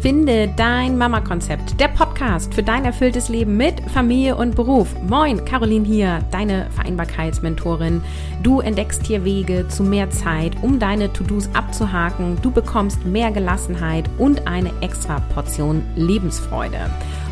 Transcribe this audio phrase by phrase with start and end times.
[0.00, 4.94] Finde dein Mama-Konzept, der Podcast für dein erfülltes Leben mit Familie und Beruf.
[5.02, 8.00] Moin, Caroline hier, deine Vereinbarkeitsmentorin.
[8.44, 12.38] Du entdeckst hier Wege zu mehr Zeit, um deine To-Dos abzuhaken.
[12.42, 16.78] Du bekommst mehr Gelassenheit und eine extra Portion Lebensfreude.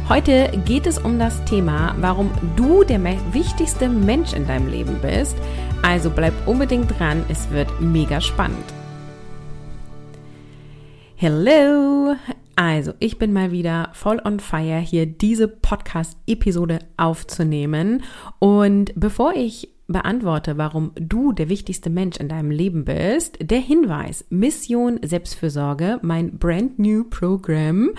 [0.09, 3.01] Heute geht es um das Thema, warum du der
[3.33, 5.37] wichtigste Mensch in deinem Leben bist.
[5.83, 8.65] Also bleib unbedingt dran, es wird mega spannend.
[11.15, 12.17] Hello!
[12.57, 18.03] Also, ich bin mal wieder voll on fire, hier diese Podcast-Episode aufzunehmen.
[18.39, 24.25] Und bevor ich beantworte, warum du der wichtigste Mensch in deinem Leben bist, der Hinweis,
[24.31, 27.91] Mission Selbstfürsorge, mein brand new Programm,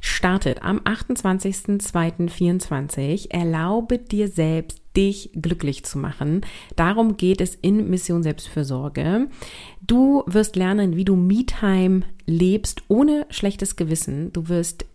[0.00, 3.30] startet am 28.02.24.
[3.30, 6.42] Erlaube dir selbst, dich glücklich zu machen.
[6.76, 9.28] Darum geht es in Mission Selbstfürsorge.
[9.80, 14.32] Du wirst lernen, wie du Me-Time lebst ohne schlechtes Gewissen.
[14.32, 14.86] Du wirst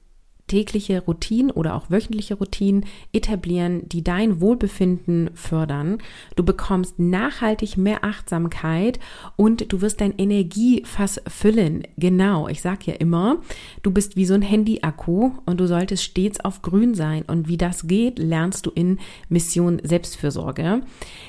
[0.50, 6.00] tägliche Routinen oder auch wöchentliche Routinen etablieren, die dein Wohlbefinden fördern.
[6.36, 9.00] Du bekommst nachhaltig mehr Achtsamkeit
[9.38, 11.84] und du wirst dein Energiefass füllen.
[11.98, 13.38] Genau, ich sage ja immer,
[13.84, 17.24] du bist wie so ein Handy-Akku und du solltest stets auf grün sein.
[17.28, 20.82] Und wie das geht, lernst du in Mission Selbstfürsorge.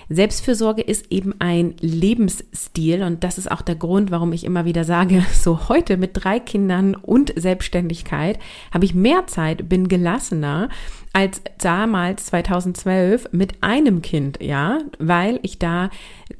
[0.09, 4.85] Selbstfürsorge ist eben ein Lebensstil und das ist auch der Grund, warum ich immer wieder
[4.85, 8.39] sage, so heute mit drei Kindern und Selbstständigkeit
[8.73, 10.69] habe ich mehr mehr Zeit, bin gelassener
[11.13, 15.91] als damals 2012 mit einem Kind, ja, weil ich da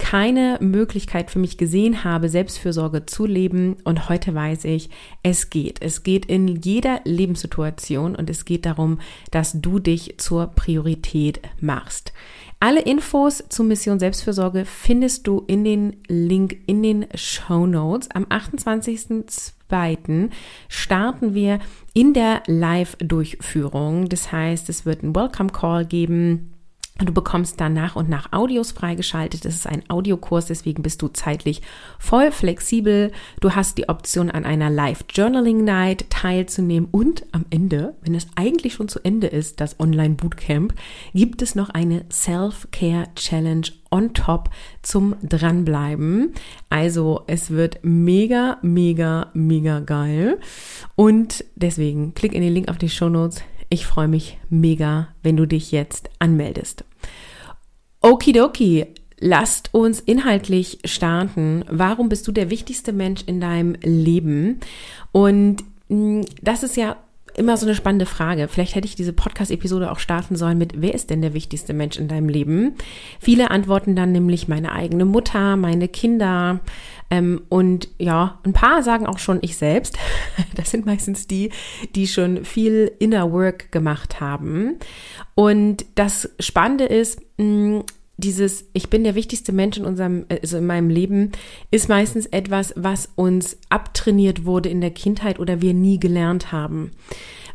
[0.01, 3.77] keine Möglichkeit für mich gesehen habe, Selbstfürsorge zu leben.
[3.85, 4.91] Und heute weiß ich,
[5.23, 5.81] es geht.
[5.83, 8.99] Es geht in jeder Lebenssituation und es geht darum,
[9.31, 12.13] dass du dich zur Priorität machst.
[12.59, 18.09] Alle Infos zu Mission Selbstfürsorge findest du in den Link in den Show Notes.
[18.13, 20.31] Am 28.02.
[20.69, 21.61] starten wir
[21.95, 24.09] in der Live-Durchführung.
[24.09, 26.53] Das heißt, es wird einen Welcome Call geben
[27.05, 29.45] Du bekommst dann nach und nach Audios freigeschaltet.
[29.45, 31.63] Das ist ein Audiokurs, deswegen bist du zeitlich
[31.99, 33.11] voll flexibel.
[33.41, 36.89] Du hast die Option, an einer Live-Journaling-Night teilzunehmen.
[36.91, 40.75] Und am Ende, wenn es eigentlich schon zu Ende ist, das Online-Bootcamp,
[41.15, 44.51] gibt es noch eine Self-Care-Challenge on top
[44.83, 46.35] zum Dranbleiben.
[46.69, 50.39] Also es wird mega, mega, mega geil.
[50.97, 53.43] Und deswegen klick in den Link auf die Show Notes.
[53.69, 56.85] Ich freue mich mega, wenn du dich jetzt anmeldest.
[58.03, 58.87] Okidoki,
[59.19, 61.65] lasst uns inhaltlich starten.
[61.69, 64.61] Warum bist du der wichtigste Mensch in deinem Leben?
[65.13, 66.97] Und mm, das ist ja
[67.37, 68.49] immer so eine spannende Frage.
[68.49, 71.99] Vielleicht hätte ich diese Podcast-Episode auch starten sollen mit, wer ist denn der wichtigste Mensch
[71.99, 72.75] in deinem Leben?
[73.21, 76.61] Viele antworten dann nämlich meine eigene Mutter, meine Kinder.
[77.11, 79.99] Ähm, und ja, ein paar sagen auch schon ich selbst.
[80.55, 81.51] Das sind meistens die,
[81.95, 84.77] die schon viel Inner Work gemacht haben.
[85.35, 87.85] Und das Spannende ist, mh,
[88.21, 91.33] dieses Ich bin der wichtigste Mensch in unserem, also in meinem Leben,
[91.71, 96.93] ist meistens etwas, was uns abtrainiert wurde in der Kindheit oder wir nie gelernt haben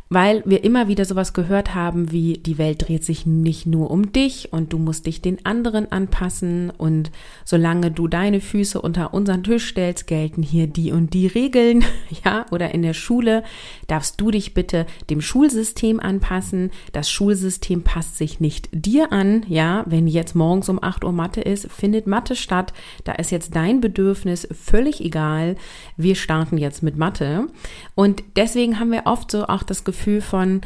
[0.08, 4.12] weil wir immer wieder sowas gehört haben wie die Welt dreht sich nicht nur um
[4.12, 7.10] dich und du musst dich den anderen anpassen und
[7.44, 11.84] solange du deine Füße unter unseren Tisch stellst, gelten hier die und die Regeln,
[12.24, 13.42] ja, oder in der Schule
[13.88, 16.70] darfst du dich bitte dem Schulsystem anpassen.
[16.92, 21.40] Das Schulsystem passt sich nicht dir an, ja, wenn jetzt morgens um 8 Uhr Mathe
[21.40, 22.72] ist, findet Mathe statt,
[23.04, 25.56] da ist jetzt dein Bedürfnis völlig egal.
[25.96, 27.48] Wir starten jetzt mit Mathe
[27.96, 30.60] und deswegen haben wir oft so auch das Gefühl Gefühl von,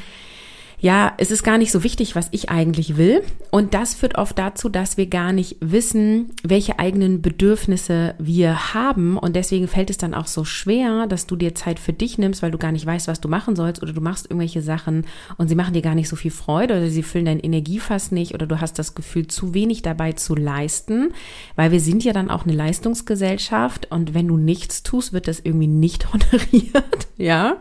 [0.80, 3.22] ja, es ist gar nicht so wichtig, was ich eigentlich will.
[3.50, 9.18] Und das führt oft dazu, dass wir gar nicht wissen, welche eigenen Bedürfnisse wir haben.
[9.18, 12.42] Und deswegen fällt es dann auch so schwer, dass du dir Zeit für dich nimmst,
[12.42, 13.82] weil du gar nicht weißt, was du machen sollst.
[13.82, 15.04] Oder du machst irgendwelche Sachen
[15.36, 18.34] und sie machen dir gar nicht so viel Freude oder sie füllen dein Energiefass nicht
[18.34, 21.12] oder du hast das Gefühl, zu wenig dabei zu leisten.
[21.56, 25.40] Weil wir sind ja dann auch eine Leistungsgesellschaft und wenn du nichts tust, wird das
[25.40, 27.08] irgendwie nicht honoriert.
[27.18, 27.56] ja.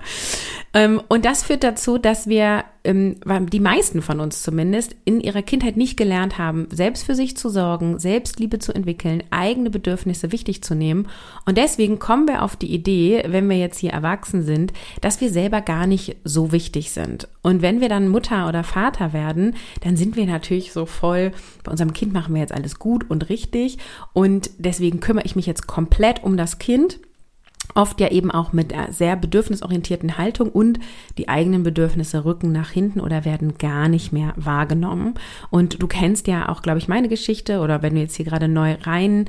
[0.73, 3.17] Ähm, und das führt dazu, dass wir ähm,
[3.51, 7.49] die meisten von uns zumindest, in ihrer Kindheit nicht gelernt haben, selbst für sich zu
[7.49, 11.07] sorgen, Selbstliebe zu entwickeln, eigene Bedürfnisse wichtig zu nehmen.
[11.45, 15.29] Und deswegen kommen wir auf die Idee, wenn wir jetzt hier erwachsen sind, dass wir
[15.31, 17.27] selber gar nicht so wichtig sind.
[17.41, 21.31] Und wenn wir dann Mutter oder Vater werden, dann sind wir natürlich so voll,
[21.63, 23.77] bei unserem Kind machen wir jetzt alles gut und richtig.
[24.13, 26.99] Und deswegen kümmere ich mich jetzt komplett um das Kind
[27.75, 30.79] oft ja eben auch mit sehr bedürfnisorientierten Haltung und
[31.17, 35.15] die eigenen Bedürfnisse rücken nach hinten oder werden gar nicht mehr wahrgenommen.
[35.49, 38.47] Und du kennst ja auch, glaube ich, meine Geschichte oder wenn du jetzt hier gerade
[38.47, 39.25] neu rein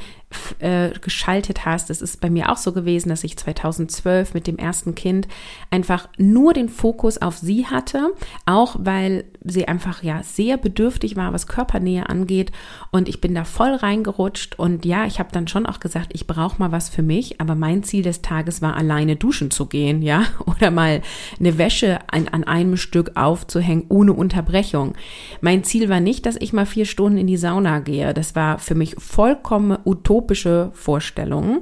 [0.58, 1.90] äh, geschaltet hast.
[1.90, 5.26] Es ist bei mir auch so gewesen, dass ich 2012 mit dem ersten Kind
[5.70, 8.12] einfach nur den Fokus auf sie hatte,
[8.46, 12.52] auch weil sie einfach ja sehr bedürftig war, was Körpernähe angeht
[12.90, 16.26] und ich bin da voll reingerutscht und ja, ich habe dann schon auch gesagt, ich
[16.26, 20.02] brauche mal was für mich, aber mein Ziel des Tages war alleine duschen zu gehen,
[20.02, 21.02] ja, oder mal
[21.38, 24.94] eine Wäsche an, an einem Stück aufzuhängen ohne Unterbrechung.
[25.40, 28.14] Mein Ziel war nicht, dass ich mal vier Stunden in die Sauna gehe.
[28.14, 29.78] Das war für mich vollkommen
[30.20, 31.60] utopische Vorstellung.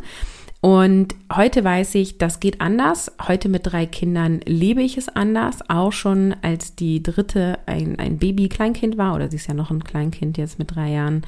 [0.61, 3.13] Und heute weiß ich, das geht anders.
[3.29, 5.59] Heute mit drei Kindern lebe ich es anders.
[5.69, 9.85] Auch schon als die dritte ein, ein Baby-Kleinkind war, oder sie ist ja noch ein
[9.85, 11.23] Kleinkind jetzt mit drei Jahren.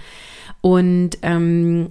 [0.61, 1.87] Und, ähm,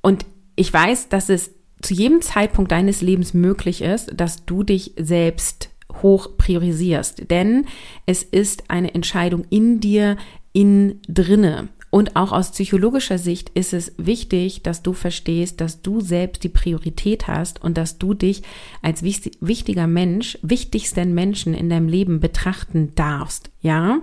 [0.00, 0.24] und
[0.54, 1.50] ich weiß, dass es
[1.82, 5.70] zu jedem Zeitpunkt deines Lebens möglich ist, dass du dich selbst
[6.02, 7.30] hoch priorisierst.
[7.30, 7.66] Denn
[8.06, 10.16] es ist eine Entscheidung in dir,
[10.52, 11.68] in drinne.
[11.96, 16.50] Und auch aus psychologischer Sicht ist es wichtig, dass du verstehst, dass du selbst die
[16.50, 18.42] Priorität hast und dass du dich
[18.82, 23.48] als wichtiger Mensch, wichtigsten Menschen in deinem Leben betrachten darfst.
[23.62, 24.02] Ja?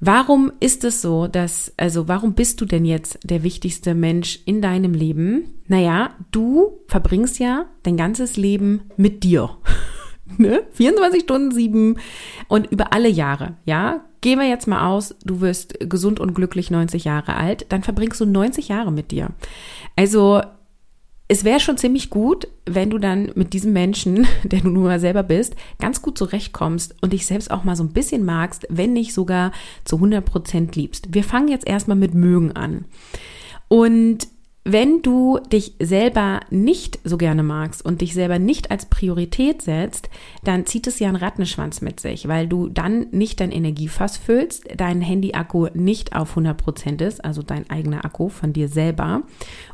[0.00, 4.62] Warum ist es so, dass, also warum bist du denn jetzt der wichtigste Mensch in
[4.62, 5.60] deinem Leben?
[5.66, 9.50] Naja, du verbringst ja dein ganzes Leben mit dir.
[10.38, 10.62] ne?
[10.72, 11.96] 24 Stunden sieben
[12.48, 14.07] und über alle Jahre, ja?
[14.20, 18.20] Gehen wir jetzt mal aus, du wirst gesund und glücklich 90 Jahre alt, dann verbringst
[18.20, 19.30] du 90 Jahre mit dir.
[19.96, 20.42] Also
[21.28, 25.22] es wäre schon ziemlich gut, wenn du dann mit diesem Menschen, der du mal selber
[25.22, 29.12] bist, ganz gut zurechtkommst und dich selbst auch mal so ein bisschen magst, wenn nicht
[29.12, 29.52] sogar
[29.84, 31.14] zu 100 Prozent liebst.
[31.14, 32.86] Wir fangen jetzt erstmal mit mögen an.
[33.68, 34.26] Und
[34.64, 40.10] wenn du dich selber nicht so gerne magst und dich selber nicht als Priorität setzt,
[40.44, 44.64] dann zieht es ja einen Rattenschwanz mit sich, weil du dann nicht dein Energiefass füllst,
[44.76, 49.22] dein Handy-Akku nicht auf 100% ist, also dein eigener Akku von dir selber.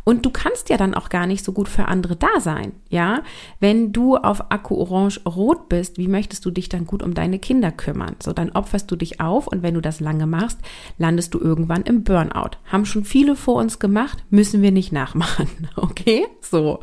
[0.04, 3.22] Und du kannst ja dann auch gar nicht so gut für andere da sein, ja?
[3.58, 7.72] Wenn du auf Akku orange-rot bist, wie möchtest du dich dann gut um deine Kinder
[7.72, 8.14] kümmern?
[8.22, 10.60] So, dann opferst du dich auf und wenn du das lange machst,
[10.98, 12.58] landest du irgendwann im Burnout.
[12.66, 15.48] Haben schon viele vor uns gemacht, müssen wir nicht nicht nachmachen.
[15.76, 16.26] Okay?
[16.40, 16.80] So.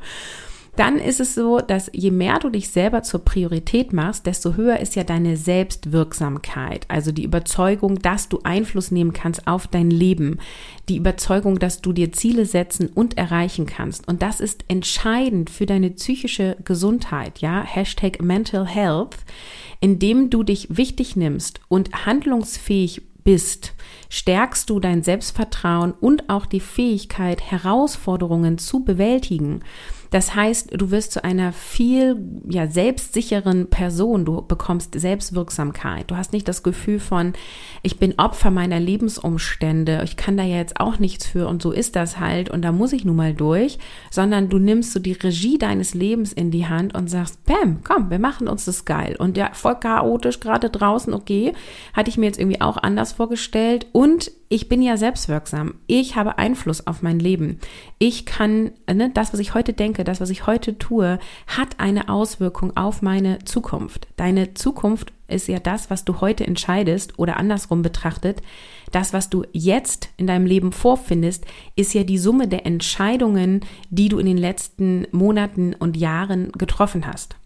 [0.78, 4.80] Dann ist es so, dass je mehr du dich selber zur Priorität machst, desto höher
[4.80, 6.86] ist ja deine Selbstwirksamkeit.
[6.88, 10.40] Also die Überzeugung, dass du Einfluss nehmen kannst auf dein Leben.
[10.88, 14.08] Die Überzeugung, dass du dir Ziele setzen und erreichen kannst.
[14.08, 17.40] Und das ist entscheidend für deine psychische Gesundheit.
[17.40, 19.18] Ja, Hashtag Mental Health.
[19.82, 23.74] Indem du dich wichtig nimmst und handlungsfähig bist,
[24.10, 29.64] stärkst du dein Selbstvertrauen und auch die Fähigkeit, Herausforderungen zu bewältigen.
[30.12, 32.18] Das heißt, du wirst zu einer viel
[32.48, 34.26] ja, selbstsicheren Person.
[34.26, 36.12] Du bekommst Selbstwirksamkeit.
[36.12, 37.32] Du hast nicht das Gefühl von,
[37.82, 40.02] ich bin Opfer meiner Lebensumstände.
[40.04, 42.74] Ich kann da ja jetzt auch nichts für und so ist das halt und da
[42.74, 43.80] muss ich nun mal durch,
[44.12, 48.10] sondern du nimmst so die Regie deines Lebens in die Hand und sagst, Bam, komm,
[48.12, 49.16] wir machen uns das geil.
[49.18, 51.54] Und ja, voll chaotisch gerade draußen, okay,
[51.94, 55.76] hatte ich mir jetzt irgendwie auch anders vorgestellt und ich bin ja selbstwirksam.
[55.88, 57.58] Ich habe Einfluss auf mein Leben.
[58.00, 62.10] Ich kann, ne, das, was ich heute denke, das, was ich heute tue, hat eine
[62.10, 64.10] Auswirkung auf meine Zukunft.
[64.18, 68.42] Deine Zukunft ist ja das, was du heute entscheidest oder andersrum betrachtet.
[68.92, 71.46] Das, was du jetzt in deinem Leben vorfindest,
[71.78, 77.08] ist ja die Summe der Entscheidungen, die du in den letzten Monaten und Jahren getroffen
[77.08, 77.38] hast.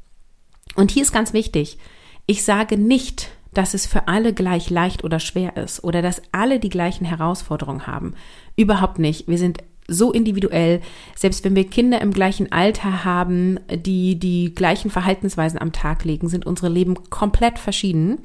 [0.75, 1.77] Und hier ist ganz wichtig.
[2.25, 6.59] Ich sage nicht, dass es für alle gleich leicht oder schwer ist oder dass alle
[6.59, 8.13] die gleichen Herausforderungen haben.
[8.55, 9.27] Überhaupt nicht.
[9.27, 10.81] Wir sind so individuell,
[11.15, 16.27] selbst wenn wir Kinder im gleichen Alter haben, die die gleichen Verhaltensweisen am Tag legen,
[16.27, 18.19] sind unsere Leben komplett verschieden.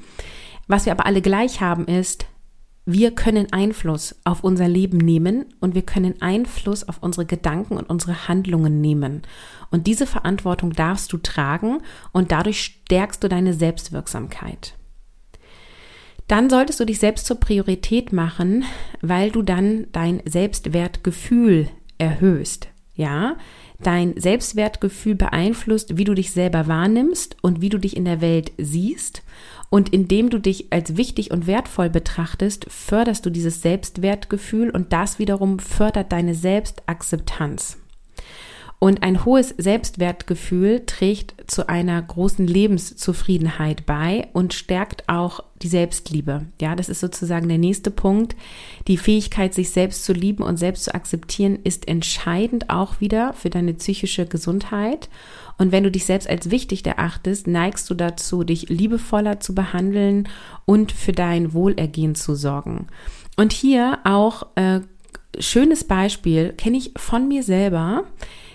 [0.67, 2.25] Was wir aber alle gleich haben ist,
[2.85, 7.89] wir können Einfluss auf unser Leben nehmen und wir können Einfluss auf unsere Gedanken und
[7.89, 9.21] unsere Handlungen nehmen.
[9.69, 14.75] Und diese Verantwortung darfst du tragen und dadurch stärkst du deine Selbstwirksamkeit
[16.31, 18.63] dann solltest du dich selbst zur Priorität machen,
[19.01, 22.69] weil du dann dein Selbstwertgefühl erhöhst.
[22.95, 23.35] Ja,
[23.83, 28.53] dein Selbstwertgefühl beeinflusst, wie du dich selber wahrnimmst und wie du dich in der Welt
[28.57, 29.23] siehst.
[29.69, 35.19] Und indem du dich als wichtig und wertvoll betrachtest, förderst du dieses Selbstwertgefühl und das
[35.19, 37.80] wiederum fördert deine Selbstakzeptanz.
[38.83, 46.47] Und ein hohes Selbstwertgefühl trägt zu einer großen Lebenszufriedenheit bei und stärkt auch die Selbstliebe.
[46.59, 48.35] Ja, das ist sozusagen der nächste Punkt.
[48.87, 53.51] Die Fähigkeit, sich selbst zu lieben und selbst zu akzeptieren, ist entscheidend auch wieder für
[53.51, 55.09] deine psychische Gesundheit.
[55.59, 60.27] Und wenn du dich selbst als wichtig erachtest, neigst du dazu, dich liebevoller zu behandeln
[60.65, 62.87] und für dein Wohlergehen zu sorgen.
[63.37, 64.79] Und hier auch äh,
[65.37, 68.05] schönes Beispiel kenne ich von mir selber,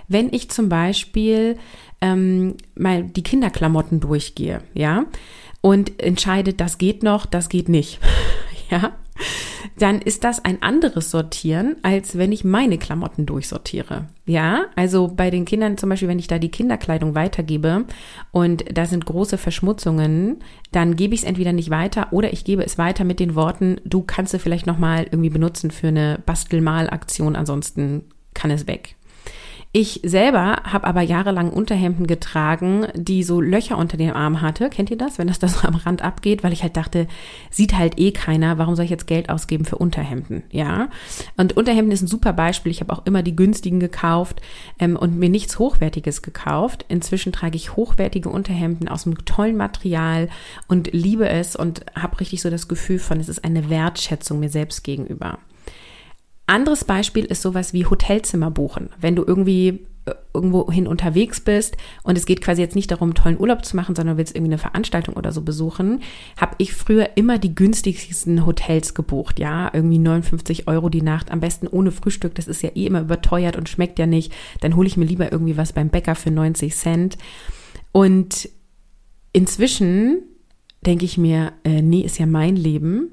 [0.08, 1.56] wenn ich zum Beispiel
[2.00, 5.06] ähm, mal die Kinderklamotten durchgehe, ja,
[5.60, 7.98] und entscheide, das geht noch, das geht nicht,
[8.70, 8.92] ja,
[9.78, 14.06] dann ist das ein anderes Sortieren, als wenn ich meine Klamotten durchsortiere.
[14.24, 17.84] Ja, also bei den Kindern zum Beispiel, wenn ich da die Kinderkleidung weitergebe
[18.32, 20.38] und da sind große Verschmutzungen,
[20.72, 23.80] dann gebe ich es entweder nicht weiter oder ich gebe es weiter mit den Worten,
[23.84, 28.96] du kannst es vielleicht nochmal irgendwie benutzen für eine Bastelmalaktion, ansonsten kann es weg.
[29.78, 34.70] Ich selber habe aber jahrelang Unterhemden getragen, die so Löcher unter dem Arm hatte.
[34.70, 36.42] Kennt ihr das, wenn das da so am Rand abgeht?
[36.42, 37.06] Weil ich halt dachte,
[37.50, 38.56] sieht halt eh keiner.
[38.56, 40.44] Warum soll ich jetzt Geld ausgeben für Unterhemden?
[40.50, 40.88] Ja.
[41.36, 42.72] Und Unterhemden ist ein super Beispiel.
[42.72, 44.40] Ich habe auch immer die günstigen gekauft
[44.78, 46.86] ähm, und mir nichts Hochwertiges gekauft.
[46.88, 50.30] Inzwischen trage ich hochwertige Unterhemden aus einem tollen Material
[50.68, 54.48] und liebe es und habe richtig so das Gefühl von, es ist eine Wertschätzung mir
[54.48, 55.38] selbst gegenüber.
[56.46, 58.90] Anderes Beispiel ist sowas wie Hotelzimmer buchen.
[59.00, 63.40] Wenn du irgendwie äh, irgendwohin unterwegs bist und es geht quasi jetzt nicht darum, tollen
[63.40, 66.00] Urlaub zu machen, sondern willst irgendwie eine Veranstaltung oder so besuchen,
[66.36, 69.40] habe ich früher immer die günstigsten Hotels gebucht.
[69.40, 72.36] Ja, irgendwie 59 Euro die Nacht, am besten ohne Frühstück.
[72.36, 74.32] Das ist ja eh immer überteuert und schmeckt ja nicht.
[74.60, 77.18] Dann hole ich mir lieber irgendwie was beim Bäcker für 90 Cent.
[77.90, 78.48] Und
[79.32, 80.22] inzwischen
[80.82, 83.10] denke ich mir, äh, nee, ist ja mein Leben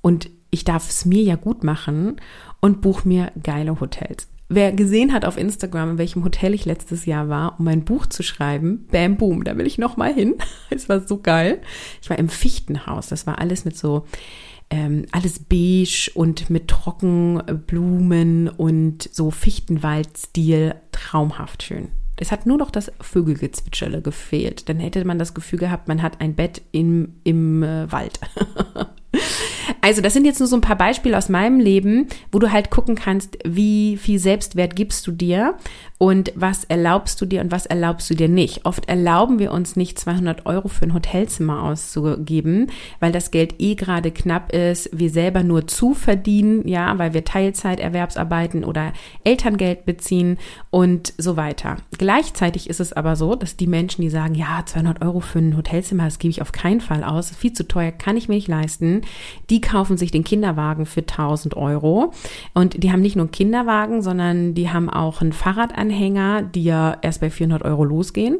[0.00, 2.16] und ich darf es mir ja gut machen
[2.60, 4.28] und buche mir geile Hotels.
[4.52, 8.06] Wer gesehen hat auf Instagram, in welchem Hotel ich letztes Jahr war, um mein Buch
[8.06, 10.34] zu schreiben, bam, boom, da will ich noch mal hin.
[10.70, 11.60] Es war so geil.
[12.02, 13.08] Ich war im Fichtenhaus.
[13.08, 14.06] Das war alles mit so
[14.70, 21.88] ähm, alles beige und mit Trockenblumen und so Fichtenwaldstil traumhaft schön.
[22.16, 24.68] Es hat nur noch das Vögelgezwitscherle gefehlt.
[24.68, 28.20] Dann hätte man das Gefühl gehabt, man hat ein Bett im, im äh, Wald.
[29.80, 32.70] Also das sind jetzt nur so ein paar Beispiele aus meinem Leben, wo du halt
[32.70, 35.56] gucken kannst, wie viel Selbstwert gibst du dir
[36.02, 38.64] und was erlaubst du dir und was erlaubst du dir nicht.
[38.64, 42.68] Oft erlauben wir uns nicht 200 Euro für ein Hotelzimmer auszugeben,
[43.00, 47.26] weil das Geld eh gerade knapp ist, wir selber nur zu verdienen, ja, weil wir
[47.26, 50.38] Teilzeiterwerbsarbeiten oder Elterngeld beziehen
[50.70, 51.76] und so weiter.
[51.98, 55.54] Gleichzeitig ist es aber so, dass die Menschen, die sagen, ja, 200 Euro für ein
[55.54, 58.48] Hotelzimmer, das gebe ich auf keinen Fall aus, viel zu teuer, kann ich mir nicht
[58.48, 59.02] leisten,
[59.50, 62.14] die kaufen sich den Kinderwagen für 1000 Euro
[62.54, 66.64] und die haben nicht nur einen Kinderwagen, sondern die haben auch ein Fahrradanhänger Anhänger, die
[66.64, 68.38] ja erst bei 400 Euro losgehen.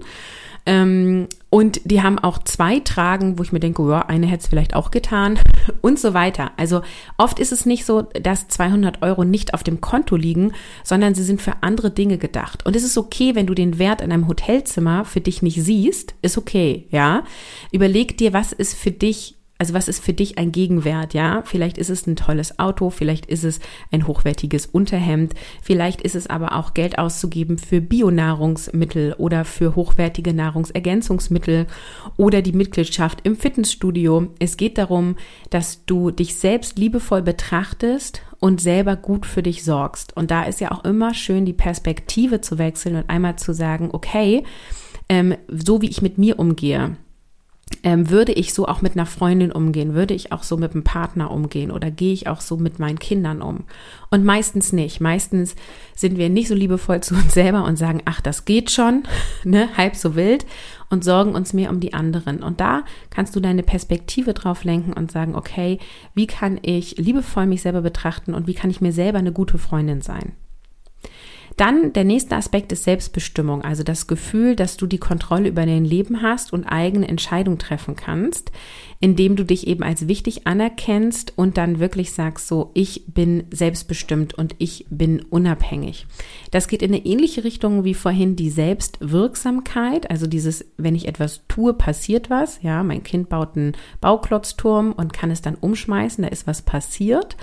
[0.66, 4.48] Ähm, und die haben auch zwei Tragen, wo ich mir denke, ja, eine hätte es
[4.48, 5.38] vielleicht auch getan
[5.80, 6.52] und so weiter.
[6.56, 6.82] Also
[7.16, 10.52] oft ist es nicht so, dass 200 Euro nicht auf dem Konto liegen,
[10.84, 12.66] sondern sie sind für andere Dinge gedacht.
[12.66, 16.14] Und es ist okay, wenn du den Wert in einem Hotelzimmer für dich nicht siehst,
[16.22, 17.24] ist okay, ja.
[17.72, 21.42] Überleg dir, was ist für dich also was ist für dich ein Gegenwert, ja?
[21.44, 23.60] Vielleicht ist es ein tolles Auto, vielleicht ist es
[23.92, 30.32] ein hochwertiges Unterhemd, vielleicht ist es aber auch Geld auszugeben für Bionahrungsmittel oder für hochwertige
[30.32, 31.66] Nahrungsergänzungsmittel
[32.16, 34.28] oder die Mitgliedschaft im Fitnessstudio.
[34.38, 35.16] Es geht darum,
[35.50, 40.16] dass du dich selbst liebevoll betrachtest und selber gut für dich sorgst.
[40.16, 43.90] Und da ist ja auch immer schön, die Perspektive zu wechseln und einmal zu sagen,
[43.92, 44.42] okay,
[45.10, 46.96] ähm, so wie ich mit mir umgehe,
[47.82, 49.94] ähm, würde ich so auch mit einer Freundin umgehen?
[49.94, 51.70] Würde ich auch so mit einem Partner umgehen?
[51.70, 53.64] Oder gehe ich auch so mit meinen Kindern um?
[54.10, 55.00] Und meistens nicht.
[55.00, 55.54] Meistens
[55.94, 59.04] sind wir nicht so liebevoll zu uns selber und sagen, ach, das geht schon,
[59.44, 60.46] ne, halb so wild
[60.90, 62.42] und sorgen uns mehr um die anderen.
[62.42, 65.78] Und da kannst du deine Perspektive drauf lenken und sagen, okay,
[66.14, 69.58] wie kann ich liebevoll mich selber betrachten und wie kann ich mir selber eine gute
[69.58, 70.32] Freundin sein?
[71.60, 75.84] Dann der nächste Aspekt ist Selbstbestimmung, also das Gefühl, dass du die Kontrolle über dein
[75.84, 78.50] Leben hast und eigene Entscheidungen treffen kannst
[79.02, 84.34] indem du dich eben als wichtig anerkennst und dann wirklich sagst, so, ich bin selbstbestimmt
[84.34, 86.06] und ich bin unabhängig.
[86.50, 91.40] Das geht in eine ähnliche Richtung wie vorhin die Selbstwirksamkeit, also dieses, wenn ich etwas
[91.48, 92.60] tue, passiert was.
[92.62, 97.38] Ja, mein Kind baut einen Bauklotzturm und kann es dann umschmeißen, da ist was passiert.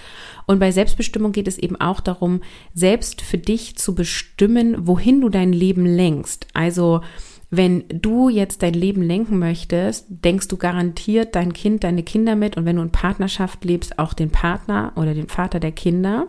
[0.45, 2.41] Und bei Selbstbestimmung geht es eben auch darum,
[2.75, 6.47] selbst für dich zu bestimmen, wohin du dein Leben lenkst.
[6.53, 7.01] Also,
[7.49, 12.55] wenn du jetzt dein Leben lenken möchtest, denkst du garantiert dein Kind, deine Kinder mit
[12.55, 16.27] und wenn du in Partnerschaft lebst, auch den Partner oder den Vater der Kinder.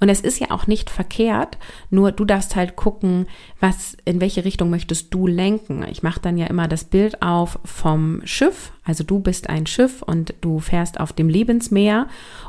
[0.00, 1.58] Und es ist ja auch nicht verkehrt,
[1.90, 3.26] nur du darfst halt gucken,
[3.58, 5.84] was, in welche Richtung möchtest du lenken.
[5.90, 8.72] Ich mache dann ja immer das Bild auf vom Schiff.
[8.84, 12.06] Also du bist ein Schiff und du fährst auf dem Lebensmeer.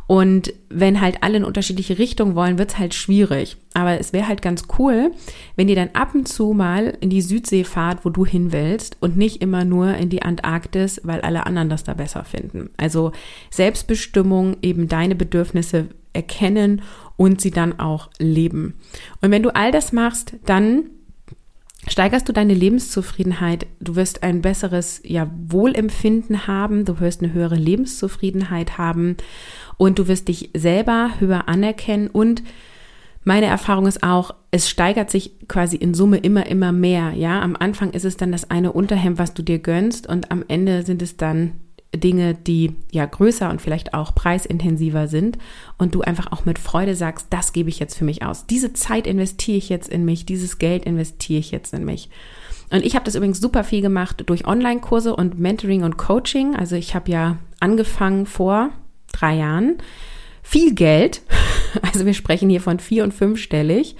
[0.07, 3.57] Und wenn halt alle in unterschiedliche Richtungen wollen, wird's halt schwierig.
[3.73, 5.11] Aber es wäre halt ganz cool,
[5.55, 8.97] wenn ihr dann ab und zu mal in die Südsee fahrt, wo du hin willst
[8.99, 12.69] und nicht immer nur in die Antarktis, weil alle anderen das da besser finden.
[12.77, 13.11] Also
[13.49, 16.81] Selbstbestimmung, eben deine Bedürfnisse erkennen
[17.19, 18.75] und sie dann auch leben.
[19.19, 20.83] Und wenn du all das machst, dann
[21.85, 27.57] steigerst du deine Lebenszufriedenheit, du wirst ein besseres ja, Wohlempfinden haben, du wirst eine höhere
[27.57, 29.17] Lebenszufriedenheit haben.
[29.75, 32.07] Und du wirst dich selber höher anerkennen.
[32.07, 32.41] Und
[33.25, 37.11] meine Erfahrung ist auch, es steigert sich quasi in Summe immer, immer mehr.
[37.11, 40.07] Ja, am Anfang ist es dann das eine Unterhemd, was du dir gönnst.
[40.07, 41.51] Und am Ende sind es dann
[41.95, 45.37] Dinge, die ja größer und vielleicht auch preisintensiver sind
[45.77, 48.45] und du einfach auch mit Freude sagst, das gebe ich jetzt für mich aus.
[48.45, 52.09] Diese Zeit investiere ich jetzt in mich, dieses Geld investiere ich jetzt in mich.
[52.71, 56.55] Und ich habe das übrigens super viel gemacht durch Online-Kurse und Mentoring und Coaching.
[56.55, 58.69] Also ich habe ja angefangen vor
[59.11, 59.77] drei Jahren
[60.43, 61.21] viel Geld,
[61.81, 63.95] also wir sprechen hier von vier- und fünfstellig,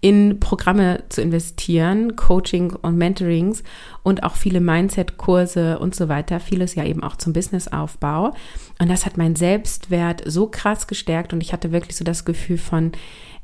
[0.00, 3.62] in Programme zu investieren, Coaching und Mentorings
[4.02, 8.34] und auch viele Mindset-Kurse und so weiter, vieles ja eben auch zum Businessaufbau.
[8.78, 12.58] Und das hat meinen Selbstwert so krass gestärkt und ich hatte wirklich so das Gefühl
[12.58, 12.92] von,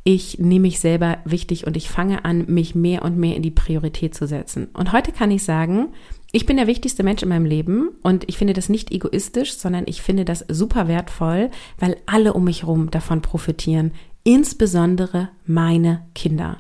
[0.09, 3.51] ich nehme mich selber wichtig und ich fange an, mich mehr und mehr in die
[3.51, 4.69] Priorität zu setzen.
[4.73, 5.89] Und heute kann ich sagen,
[6.33, 9.85] ich bin der wichtigste Mensch in meinem Leben und ich finde das nicht egoistisch, sondern
[9.87, 13.93] ich finde das super wertvoll, weil alle um mich herum davon profitieren,
[14.25, 16.59] insbesondere meine Kinder.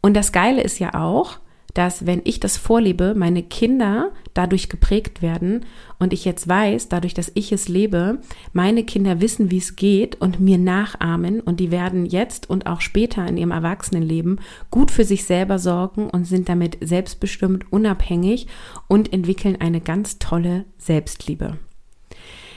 [0.00, 1.38] Und das Geile ist ja auch,
[1.74, 5.64] dass wenn ich das vorlebe, meine Kinder dadurch geprägt werden
[5.98, 8.18] und ich jetzt weiß, dadurch, dass ich es lebe,
[8.52, 12.80] meine Kinder wissen, wie es geht und mir nachahmen und die werden jetzt und auch
[12.80, 18.48] später in ihrem Erwachsenenleben gut für sich selber sorgen und sind damit selbstbestimmt, unabhängig
[18.88, 21.58] und entwickeln eine ganz tolle Selbstliebe.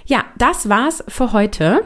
[0.05, 1.81] Ja, das war's für heute.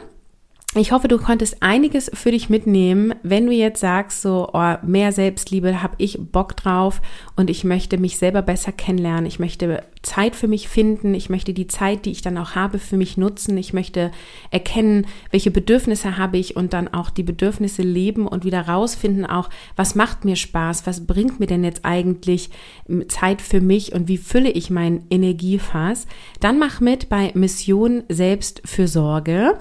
[0.74, 5.12] Ich hoffe, du konntest einiges für dich mitnehmen, wenn du jetzt sagst, so oh, mehr
[5.12, 7.02] Selbstliebe, habe ich Bock drauf
[7.36, 11.52] und ich möchte mich selber besser kennenlernen, ich möchte Zeit für mich finden, ich möchte
[11.52, 14.12] die Zeit, die ich dann auch habe, für mich nutzen, ich möchte
[14.50, 19.50] erkennen, welche Bedürfnisse habe ich und dann auch die Bedürfnisse leben und wieder rausfinden, auch
[19.76, 22.48] was macht mir Spaß, was bringt mir denn jetzt eigentlich
[23.08, 26.06] Zeit für mich und wie fülle ich mein Energiefass,
[26.40, 29.58] dann mach mit bei Mission Selbstfürsorge.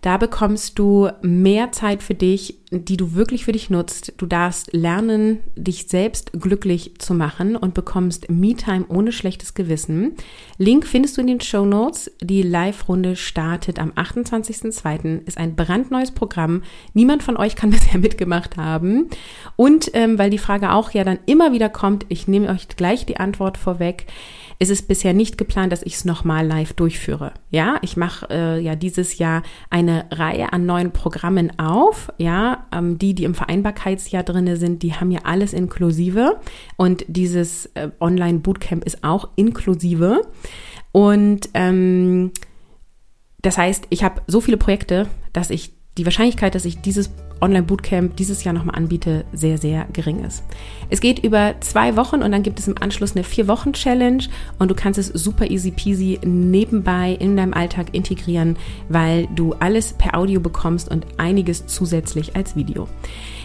[0.00, 4.14] Da bekommst du mehr Zeit für dich, die du wirklich für dich nutzt.
[4.16, 10.14] Du darfst lernen, dich selbst glücklich zu machen und bekommst Me-Time ohne schlechtes Gewissen.
[10.56, 12.10] Link findest du in den Show Notes.
[12.22, 15.26] Die Live-Runde startet am 28.02.
[15.26, 16.62] Ist ein brandneues Programm.
[16.94, 19.08] Niemand von euch kann bisher mitgemacht haben.
[19.56, 23.04] Und ähm, weil die Frage auch ja dann immer wieder kommt, ich nehme euch gleich
[23.04, 24.06] die Antwort vorweg
[24.60, 27.32] ist es bisher nicht geplant, dass ich es nochmal live durchführe.
[27.50, 32.12] Ja, ich mache äh, ja dieses Jahr eine Reihe an neuen Programmen auf.
[32.18, 36.38] Ja, ähm, die, die im Vereinbarkeitsjahr drinne sind, die haben ja alles inklusive.
[36.76, 40.20] Und dieses äh, Online-Bootcamp ist auch inklusive.
[40.92, 42.30] Und ähm,
[43.40, 48.16] das heißt, ich habe so viele Projekte, dass ich die Wahrscheinlichkeit, dass ich dieses Online-Bootcamp
[48.16, 50.44] dieses Jahr nochmal anbiete, sehr, sehr gering ist.
[50.88, 54.24] Es geht über zwei Wochen und dann gibt es im Anschluss eine Vier-Wochen-Challenge
[54.58, 58.56] und du kannst es super easy peasy nebenbei in deinem Alltag integrieren,
[58.88, 62.88] weil du alles per Audio bekommst und einiges zusätzlich als Video.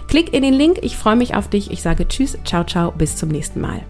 [0.08, 1.72] Klick in den Link, ich freue mich auf dich.
[1.72, 3.82] Ich sage Tschüss, ciao, ciao, bis zum nächsten Mal.